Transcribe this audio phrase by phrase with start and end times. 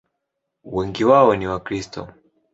[0.63, 2.07] Wengi wao ni Wakristo.